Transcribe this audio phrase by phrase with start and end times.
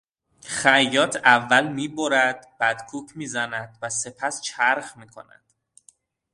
[0.43, 5.53] خیاط اول میبرد بعد کوک میزند وسپس چرخ میکند.